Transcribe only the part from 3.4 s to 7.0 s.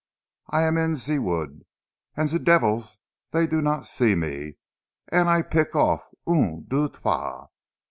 do not see me, an' I pick off un, deux,